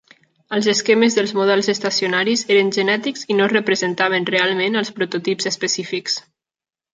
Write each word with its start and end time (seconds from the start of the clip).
Els 0.55 0.67
esquemes 0.71 1.17
dels 1.17 1.33
models 1.39 1.67
estacionaris 1.73 2.43
eren 2.55 2.71
genètics 2.77 3.27
i 3.35 3.37
no 3.41 3.51
representaven 3.53 4.27
realment 4.33 4.81
els 4.83 4.91
prototips 4.97 5.51
específics. 5.53 6.19